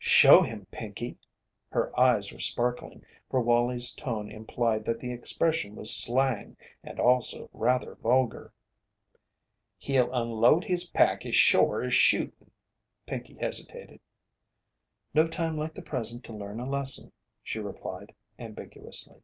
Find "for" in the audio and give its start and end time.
3.30-3.40